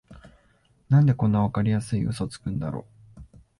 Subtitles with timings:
[0.89, 2.87] なんでこんなわかりやすいウソつくんだろ